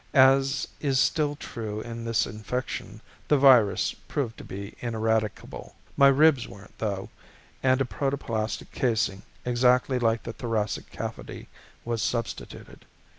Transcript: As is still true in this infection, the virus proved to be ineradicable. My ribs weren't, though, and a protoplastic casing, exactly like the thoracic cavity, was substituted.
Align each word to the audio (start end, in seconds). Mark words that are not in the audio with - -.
As 0.15 0.67
is 0.79 0.99
still 0.99 1.35
true 1.35 1.79
in 1.81 2.05
this 2.05 2.25
infection, 2.25 3.01
the 3.27 3.37
virus 3.37 3.93
proved 3.93 4.35
to 4.39 4.43
be 4.43 4.73
ineradicable. 4.81 5.75
My 5.95 6.07
ribs 6.07 6.47
weren't, 6.47 6.75
though, 6.79 7.09
and 7.61 7.79
a 7.79 7.85
protoplastic 7.85 8.71
casing, 8.71 9.21
exactly 9.45 9.99
like 9.99 10.23
the 10.23 10.33
thoracic 10.33 10.89
cavity, 10.89 11.49
was 11.85 12.01
substituted. 12.01 12.83